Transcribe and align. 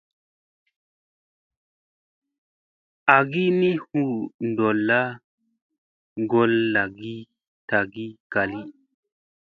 Agi 3.15 3.45
ni 3.59 3.69
hu 3.83 4.01
ɗolla 4.55 4.99
ŋgolla 6.21 6.61
lagi 6.73 7.15
tagi 7.69 8.05
gali. 8.31 8.61